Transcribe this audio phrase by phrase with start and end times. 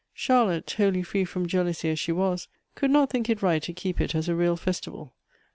[0.15, 4.01] Charlotte wholly free from jealousy as she was, could not tliink it right to keep
[4.01, 5.13] it as a real festival.